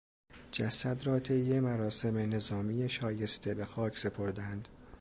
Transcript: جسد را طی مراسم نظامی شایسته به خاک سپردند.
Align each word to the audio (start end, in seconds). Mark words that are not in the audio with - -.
جسد 0.51 1.05
را 1.07 1.19
طی 1.19 1.59
مراسم 1.59 2.17
نظامی 2.17 2.89
شایسته 2.89 3.53
به 3.53 3.65
خاک 3.65 3.97
سپردند. 3.99 4.67